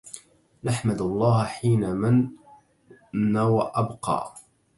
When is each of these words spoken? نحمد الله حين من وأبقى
نحمد 0.63 1.01
الله 1.01 1.43
حين 1.45 1.89
من 1.89 3.37
وأبقى 3.37 4.33